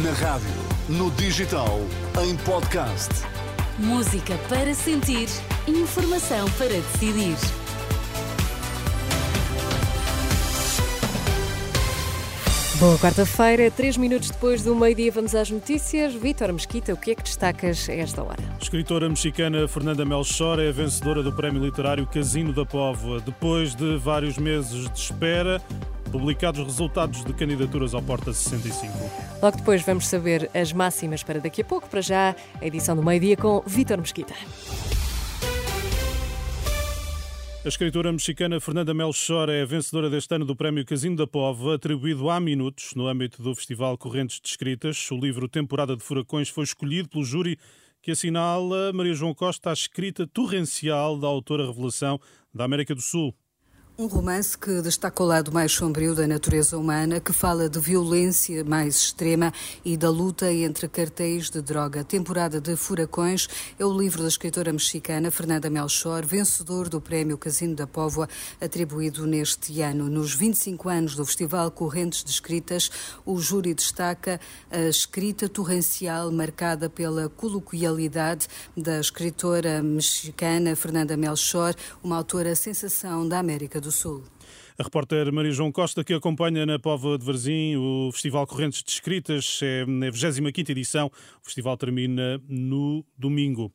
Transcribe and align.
Na 0.00 0.10
rádio, 0.12 0.48
no 0.88 1.10
digital, 1.10 1.78
em 2.24 2.34
podcast. 2.46 3.10
Música 3.78 4.38
para 4.48 4.72
sentir, 4.72 5.28
informação 5.68 6.50
para 6.52 6.68
decidir. 6.68 7.36
Boa 12.80 12.98
quarta-feira, 12.98 13.70
três 13.70 13.98
minutos 13.98 14.30
depois 14.30 14.62
do 14.62 14.74
meio-dia, 14.74 15.12
vamos 15.12 15.34
às 15.34 15.50
notícias. 15.50 16.14
Vítor 16.14 16.52
Mesquita, 16.54 16.94
o 16.94 16.96
que 16.96 17.10
é 17.10 17.14
que 17.14 17.22
destacas 17.22 17.86
a 17.90 17.92
esta 17.92 18.22
hora? 18.22 18.42
Escritora 18.60 19.10
mexicana 19.10 19.68
Fernanda 19.68 20.06
Melchor 20.06 20.58
é 20.58 20.70
a 20.70 20.72
vencedora 20.72 21.22
do 21.22 21.32
prémio 21.32 21.62
literário 21.62 22.06
Casino 22.06 22.54
da 22.54 22.64
Póvoa. 22.64 23.20
Depois 23.20 23.74
de 23.74 23.98
vários 23.98 24.38
meses 24.38 24.90
de 24.90 24.98
espera, 24.98 25.60
publicados 26.12 26.60
os 26.60 26.66
resultados 26.66 27.24
de 27.24 27.32
candidaturas 27.32 27.94
ao 27.94 28.02
Porta 28.02 28.32
65. 28.32 28.92
Logo 29.42 29.56
depois 29.56 29.82
vamos 29.82 30.06
saber 30.06 30.50
as 30.54 30.72
máximas 30.72 31.22
para 31.22 31.40
daqui 31.40 31.62
a 31.62 31.64
pouco. 31.64 31.88
Para 31.88 32.02
já, 32.02 32.36
a 32.60 32.66
edição 32.66 32.94
do 32.94 33.02
meio-dia 33.02 33.36
com 33.36 33.62
Vítor 33.66 33.98
Mesquita. 33.98 34.34
A 37.64 37.68
escritora 37.68 38.12
mexicana 38.12 38.60
Fernanda 38.60 38.92
Melchor 38.92 39.48
é 39.48 39.62
a 39.62 39.64
vencedora 39.64 40.10
deste 40.10 40.34
ano 40.34 40.44
do 40.44 40.54
Prémio 40.54 40.84
Casino 40.84 41.16
da 41.16 41.26
Pova, 41.26 41.76
atribuído 41.76 42.28
há 42.28 42.38
minutos 42.38 42.92
no 42.94 43.06
âmbito 43.06 43.40
do 43.40 43.54
Festival 43.54 43.96
Correntes 43.96 44.40
de 44.40 44.48
Escritas. 44.48 45.10
O 45.10 45.16
livro 45.16 45.48
Temporada 45.48 45.96
de 45.96 46.02
Furacões 46.02 46.48
foi 46.48 46.64
escolhido 46.64 47.08
pelo 47.08 47.24
júri 47.24 47.56
que 48.02 48.10
assinala 48.10 48.92
Maria 48.92 49.14
João 49.14 49.32
Costa 49.32 49.70
a 49.70 49.72
escrita 49.72 50.26
torrencial 50.26 51.16
da 51.16 51.28
autora 51.28 51.64
revelação 51.64 52.20
da 52.52 52.64
América 52.64 52.96
do 52.96 53.00
Sul. 53.00 53.32
Um 53.98 54.06
romance 54.06 54.56
que 54.56 54.80
destaca 54.80 55.22
o 55.22 55.26
lado 55.26 55.52
mais 55.52 55.70
sombrio 55.70 56.14
da 56.14 56.26
natureza 56.26 56.78
humana, 56.78 57.20
que 57.20 57.30
fala 57.30 57.68
de 57.68 57.78
violência 57.78 58.64
mais 58.64 58.96
extrema 58.96 59.52
e 59.84 59.98
da 59.98 60.08
luta 60.08 60.50
entre 60.50 60.88
cartéis 60.88 61.50
de 61.50 61.60
droga. 61.60 62.02
Temporada 62.02 62.58
de 62.58 62.74
Furacões 62.74 63.46
é 63.78 63.84
o 63.84 63.92
livro 63.92 64.22
da 64.22 64.28
escritora 64.28 64.72
mexicana 64.72 65.30
Fernanda 65.30 65.68
Melchor, 65.68 66.24
vencedor 66.24 66.88
do 66.88 67.02
Prémio 67.02 67.36
Casino 67.36 67.74
da 67.74 67.86
Póvoa, 67.86 68.30
atribuído 68.58 69.26
neste 69.26 69.82
ano. 69.82 70.08
Nos 70.08 70.34
25 70.34 70.88
anos 70.88 71.14
do 71.14 71.26
Festival 71.26 71.70
Correntes 71.70 72.24
de 72.24 72.30
Escritas, 72.30 72.90
o 73.26 73.38
júri 73.38 73.74
destaca 73.74 74.40
a 74.70 74.88
escrita 74.88 75.50
torrencial 75.50 76.32
marcada 76.32 76.88
pela 76.88 77.28
coloquialidade 77.28 78.48
da 78.74 78.98
escritora 78.98 79.82
mexicana 79.82 80.74
Fernanda 80.74 81.14
Melchor, 81.14 81.74
uma 82.02 82.16
autora 82.16 82.56
sensação 82.56 83.28
da 83.28 83.38
América 83.38 83.81
do 83.82 83.92
Sul. 83.92 84.22
A 84.78 84.82
repórter 84.82 85.30
Maria 85.32 85.52
João 85.52 85.70
Costa, 85.70 86.02
que 86.02 86.14
acompanha 86.14 86.64
na 86.64 86.78
Póvoa 86.78 87.18
de 87.18 87.26
Varzim 87.26 87.76
o 87.76 88.10
Festival 88.12 88.46
Correntes 88.46 88.82
de 88.82 88.90
Escritas, 88.90 89.60
é 89.62 89.84
na 89.84 90.06
25ª 90.06 90.70
edição. 90.70 91.10
O 91.42 91.44
festival 91.44 91.76
termina 91.76 92.40
no 92.48 93.04
domingo. 93.18 93.70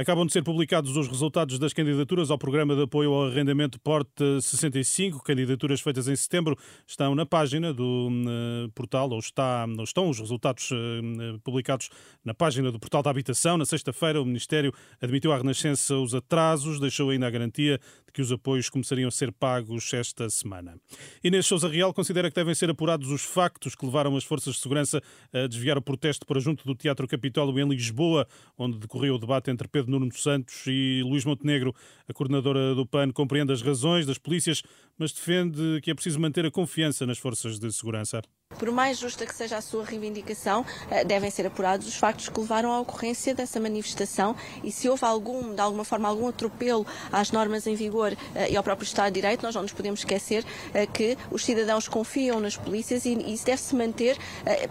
Acabam 0.00 0.24
de 0.24 0.32
ser 0.32 0.42
publicados 0.42 0.96
os 0.96 1.06
resultados 1.06 1.58
das 1.58 1.74
candidaturas 1.74 2.30
ao 2.30 2.38
Programa 2.38 2.74
de 2.74 2.84
Apoio 2.84 3.12
ao 3.12 3.26
Arrendamento 3.26 3.78
Porte 3.78 4.40
65. 4.40 5.22
Candidaturas 5.22 5.82
feitas 5.82 6.08
em 6.08 6.16
setembro 6.16 6.56
estão 6.86 7.14
na 7.14 7.26
página 7.26 7.70
do 7.70 8.08
uh, 8.08 8.70
portal, 8.70 9.10
ou, 9.10 9.18
está, 9.18 9.66
ou 9.76 9.84
estão 9.84 10.08
os 10.08 10.18
resultados 10.18 10.70
uh, 10.70 11.38
publicados 11.44 11.90
na 12.24 12.32
página 12.32 12.72
do 12.72 12.80
portal 12.80 13.02
da 13.02 13.10
Habitação. 13.10 13.58
Na 13.58 13.66
sexta-feira, 13.66 14.22
o 14.22 14.24
Ministério 14.24 14.72
admitiu 15.02 15.32
à 15.32 15.36
Renascença 15.36 15.94
os 15.96 16.14
atrasos, 16.14 16.80
deixou 16.80 17.10
ainda 17.10 17.26
a 17.26 17.30
garantia 17.30 17.78
que 18.12 18.20
os 18.20 18.32
apoios 18.32 18.68
começariam 18.68 19.08
a 19.08 19.10
ser 19.10 19.32
pagos 19.32 19.92
esta 19.92 20.28
semana. 20.28 20.78
Inês 21.22 21.46
Souza 21.46 21.68
Real 21.68 21.92
considera 21.94 22.28
que 22.30 22.34
devem 22.34 22.54
ser 22.54 22.70
apurados 22.70 23.10
os 23.10 23.22
factos 23.22 23.74
que 23.74 23.84
levaram 23.84 24.16
as 24.16 24.24
forças 24.24 24.54
de 24.54 24.60
segurança 24.60 25.02
a 25.32 25.46
desviar 25.46 25.78
o 25.78 25.82
protesto 25.82 26.26
para 26.26 26.40
junto 26.40 26.64
do 26.64 26.74
Teatro 26.74 27.06
Capitólio 27.06 27.58
em 27.58 27.68
Lisboa, 27.68 28.26
onde 28.58 28.78
decorreu 28.78 29.14
o 29.14 29.18
debate 29.18 29.50
entre 29.50 29.68
Pedro 29.68 29.90
Nuno 29.90 30.12
Santos 30.12 30.62
e 30.66 31.02
Luís 31.04 31.24
Montenegro. 31.24 31.74
A 32.08 32.12
coordenadora 32.12 32.74
do 32.74 32.86
PAN 32.86 33.10
compreende 33.10 33.52
as 33.52 33.62
razões 33.62 34.06
das 34.06 34.18
polícias, 34.18 34.62
mas 34.98 35.12
defende 35.12 35.80
que 35.82 35.90
é 35.90 35.94
preciso 35.94 36.20
manter 36.20 36.44
a 36.44 36.50
confiança 36.50 37.06
nas 37.06 37.18
forças 37.18 37.58
de 37.58 37.70
segurança. 37.72 38.20
Por 38.58 38.70
mais 38.70 38.98
justa 38.98 39.24
que 39.24 39.34
seja 39.34 39.56
a 39.56 39.62
sua 39.62 39.84
reivindicação, 39.84 40.66
eh, 40.90 41.02
devem 41.02 41.30
ser 41.30 41.46
apurados 41.46 41.88
os 41.88 41.94
factos 41.94 42.28
que 42.28 42.38
levaram 42.38 42.70
à 42.70 42.80
ocorrência 42.80 43.34
dessa 43.34 43.58
manifestação 43.58 44.36
e 44.62 44.70
se 44.70 44.86
houve 44.86 45.02
algum, 45.02 45.54
de 45.54 45.60
alguma 45.62 45.82
forma, 45.82 46.06
algum 46.06 46.28
atropelo 46.28 46.86
às 47.10 47.32
normas 47.32 47.66
em 47.66 47.74
vigor 47.74 48.14
eh, 48.34 48.50
e 48.50 48.56
ao 48.58 48.62
próprio 48.62 48.84
Estado 48.84 49.14
de 49.14 49.20
Direito, 49.22 49.42
nós 49.42 49.54
não 49.54 49.62
nos 49.62 49.72
podemos 49.72 50.00
esquecer 50.00 50.44
eh, 50.74 50.86
que 50.86 51.16
os 51.30 51.42
cidadãos 51.42 51.88
confiam 51.88 52.38
nas 52.38 52.54
polícias 52.56 53.06
e 53.06 53.14
isso 53.32 53.46
deve 53.46 53.62
se 53.62 53.74
manter 53.74 54.18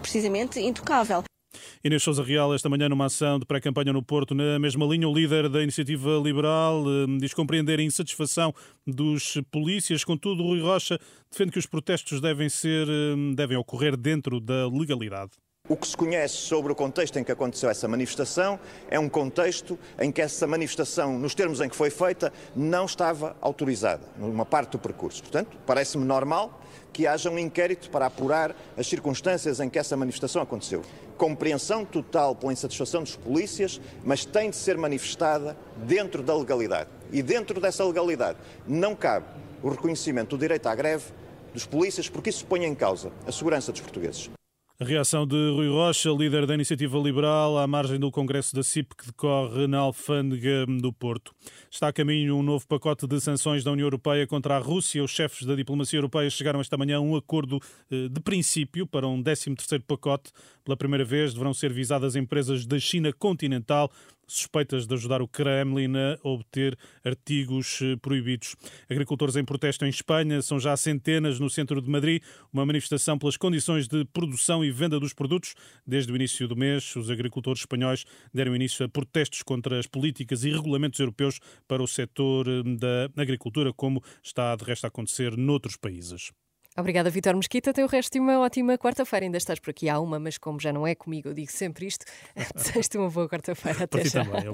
precisamente 0.00 0.60
intocável. 0.60 1.29
Inês 1.82 2.02
Souza 2.02 2.22
Real, 2.22 2.52
esta 2.52 2.68
manhã 2.68 2.90
numa 2.90 3.06
ação 3.06 3.38
de 3.38 3.46
pré-campanha 3.46 3.90
no 3.90 4.02
Porto, 4.02 4.34
na 4.34 4.58
mesma 4.58 4.84
linha, 4.84 5.08
o 5.08 5.14
líder 5.14 5.48
da 5.48 5.62
Iniciativa 5.62 6.10
Liberal 6.22 6.84
eh, 6.86 7.06
diz 7.18 7.32
compreender 7.32 7.78
a 7.78 7.82
insatisfação 7.82 8.54
dos 8.86 9.40
polícias. 9.50 10.04
Contudo, 10.04 10.42
Rui 10.42 10.60
Rocha 10.60 10.98
defende 11.30 11.52
que 11.52 11.58
os 11.58 11.64
protestos 11.64 12.20
devem, 12.20 12.50
ser, 12.50 12.86
eh, 12.86 13.34
devem 13.34 13.56
ocorrer 13.56 13.96
dentro 13.96 14.40
da 14.40 14.68
legalidade. 14.68 15.30
O 15.70 15.76
que 15.76 15.86
se 15.86 15.96
conhece 15.96 16.34
sobre 16.34 16.72
o 16.72 16.74
contexto 16.74 17.16
em 17.16 17.22
que 17.22 17.30
aconteceu 17.30 17.70
essa 17.70 17.86
manifestação 17.86 18.58
é 18.90 18.98
um 18.98 19.08
contexto 19.08 19.78
em 20.00 20.10
que 20.10 20.20
essa 20.20 20.44
manifestação, 20.44 21.16
nos 21.16 21.32
termos 21.32 21.60
em 21.60 21.68
que 21.68 21.76
foi 21.76 21.90
feita, 21.90 22.32
não 22.56 22.86
estava 22.86 23.36
autorizada, 23.40 24.02
numa 24.18 24.44
parte 24.44 24.72
do 24.72 24.80
percurso. 24.80 25.22
Portanto, 25.22 25.56
parece-me 25.64 26.04
normal 26.04 26.60
que 26.92 27.06
haja 27.06 27.30
um 27.30 27.38
inquérito 27.38 27.88
para 27.88 28.06
apurar 28.06 28.52
as 28.76 28.88
circunstâncias 28.88 29.60
em 29.60 29.68
que 29.68 29.78
essa 29.78 29.96
manifestação 29.96 30.42
aconteceu. 30.42 30.82
Compreensão 31.16 31.84
total 31.84 32.34
pela 32.34 32.52
insatisfação 32.52 33.04
dos 33.04 33.14
polícias, 33.14 33.80
mas 34.02 34.24
tem 34.24 34.50
de 34.50 34.56
ser 34.56 34.76
manifestada 34.76 35.56
dentro 35.76 36.20
da 36.20 36.34
legalidade. 36.34 36.90
E 37.12 37.22
dentro 37.22 37.60
dessa 37.60 37.84
legalidade 37.84 38.38
não 38.66 38.96
cabe 38.96 39.26
o 39.62 39.68
reconhecimento 39.68 40.30
do 40.30 40.40
direito 40.40 40.66
à 40.66 40.74
greve 40.74 41.12
dos 41.54 41.64
polícias, 41.64 42.08
porque 42.08 42.30
isso 42.30 42.44
põe 42.44 42.64
em 42.64 42.74
causa 42.74 43.12
a 43.24 43.30
segurança 43.30 43.70
dos 43.70 43.80
portugueses. 43.80 44.28
A 44.80 44.84
reação 44.86 45.26
de 45.26 45.36
Rui 45.50 45.68
Rocha, 45.68 46.08
líder 46.08 46.46
da 46.46 46.54
Iniciativa 46.54 46.96
Liberal, 46.96 47.58
à 47.58 47.66
margem 47.66 48.00
do 48.00 48.10
Congresso 48.10 48.56
da 48.56 48.62
CIP 48.62 48.96
que 48.96 49.08
decorre 49.08 49.66
na 49.66 49.76
Alfândega 49.76 50.64
do 50.80 50.90
Porto. 50.90 51.34
Está 51.70 51.88
a 51.88 51.92
caminho 51.92 52.34
um 52.34 52.42
novo 52.42 52.66
pacote 52.66 53.06
de 53.06 53.20
sanções 53.20 53.62
da 53.62 53.72
União 53.72 53.84
Europeia 53.84 54.26
contra 54.26 54.56
a 54.56 54.58
Rússia. 54.58 55.04
Os 55.04 55.10
chefes 55.10 55.46
da 55.46 55.54
diplomacia 55.54 55.98
europeia 55.98 56.30
chegaram 56.30 56.62
esta 56.62 56.78
manhã 56.78 56.96
a 56.96 57.00
um 57.00 57.14
acordo 57.14 57.60
eh, 57.90 58.08
de 58.08 58.20
princípio 58.22 58.86
para 58.86 59.06
um 59.06 59.22
13º 59.22 59.82
pacote. 59.86 60.32
Pela 60.64 60.78
primeira 60.78 61.04
vez 61.04 61.34
deverão 61.34 61.52
ser 61.52 61.74
visadas 61.74 62.16
empresas 62.16 62.64
da 62.64 62.78
China 62.78 63.12
continental 63.12 63.92
suspeitas 64.32 64.86
de 64.86 64.94
ajudar 64.94 65.20
o 65.22 65.28
Kremlin 65.28 65.92
a 65.96 66.28
obter 66.28 66.78
artigos 67.04 67.80
eh, 67.82 67.96
proibidos. 67.96 68.56
Agricultores 68.88 69.36
em 69.36 69.44
protesto 69.44 69.84
em 69.84 69.88
Espanha 69.88 70.40
são 70.42 70.58
já 70.58 70.76
centenas 70.76 71.38
no 71.38 71.50
centro 71.50 71.80
de 71.80 71.90
Madrid, 71.90 72.22
uma 72.52 72.64
manifestação 72.64 73.18
pelas 73.18 73.36
condições 73.36 73.88
de 73.88 74.04
produção 74.06 74.64
e 74.64 74.70
venda 74.70 74.98
dos 75.00 75.12
produtos. 75.12 75.54
Desde 75.86 76.12
o 76.12 76.16
início 76.16 76.46
do 76.46 76.56
mês, 76.56 76.94
os 76.96 77.10
agricultores 77.10 77.62
espanhóis 77.62 78.04
deram 78.32 78.54
início 78.54 78.84
a 78.84 78.88
protestos 78.88 79.42
contra 79.42 79.78
as 79.78 79.86
políticas 79.86 80.44
e 80.44 80.50
regulamentos 80.50 81.00
europeus 81.00 81.40
para 81.66 81.82
o 81.82 81.86
setor 81.86 82.46
eh, 82.48 82.62
da 82.76 83.22
agricultura, 83.22 83.72
como 83.72 84.02
está 84.22 84.54
de 84.56 84.64
resto 84.64 84.84
a 84.84 84.88
acontecer 84.88 85.36
noutros 85.36 85.76
países. 85.76 86.30
Obrigada, 86.80 87.10
Vitor 87.10 87.36
Mesquita. 87.36 87.72
Tem 87.72 87.84
o 87.84 87.86
resto 87.86 88.12
de 88.12 88.20
uma 88.20 88.40
ótima 88.40 88.76
quarta-feira. 88.78 89.26
Ainda 89.26 89.36
estás 89.36 89.58
por 89.58 89.70
aqui 89.70 89.88
há 89.88 90.00
uma, 90.00 90.18
mas 90.18 90.38
como 90.38 90.58
já 90.58 90.72
não 90.72 90.86
é 90.86 90.94
comigo, 90.94 91.28
eu 91.28 91.34
digo 91.34 91.52
sempre 91.52 91.86
isto. 91.86 92.04
Desejo-te 92.54 92.98
uma 92.98 93.10
boa 93.10 93.28
quarta-feira. 93.28 93.84
Até 93.84 94.04
já. 94.04 94.24
Também. 94.24 94.44